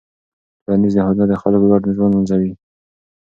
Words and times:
ټولنیز 0.63 0.93
نهادونه 0.97 1.25
د 1.29 1.33
خلکو 1.41 1.65
ګډ 1.71 1.83
ژوند 1.95 2.13
منظموي. 2.17 2.51